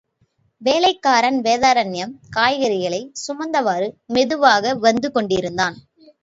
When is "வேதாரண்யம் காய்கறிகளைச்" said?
1.41-3.11